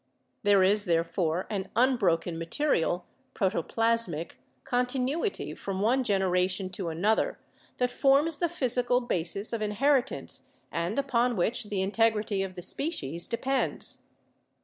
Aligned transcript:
There 0.41 0.63
is 0.63 0.85
therefore 0.85 1.45
an 1.51 1.69
unbroken 1.75 2.39
material 2.39 3.05
(protoplasmic) 3.35 4.31
continuity 4.63 5.53
from 5.53 5.79
one 5.79 6.03
generation 6.03 6.71
to 6.71 6.89
another 6.89 7.37
that 7.77 7.91
forms 7.91 8.39
the 8.39 8.49
physical 8.49 8.99
basis 9.01 9.53
of 9.53 9.61
inheritance 9.61 10.47
and 10.71 10.97
upon 10.97 11.35
which 11.35 11.65
the 11.65 11.83
integrity 11.83 12.41
of 12.41 12.55
the 12.55 12.63
species 12.63 13.27
depends. 13.27 13.99